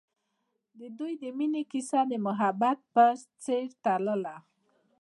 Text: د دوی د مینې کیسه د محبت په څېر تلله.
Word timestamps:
د 0.79 0.81
دوی 0.97 1.13
د 1.21 1.23
مینې 1.37 1.63
کیسه 1.71 1.99
د 2.11 2.13
محبت 2.25 2.79
په 2.93 3.05
څېر 3.43 3.65
تلله. 3.83 4.35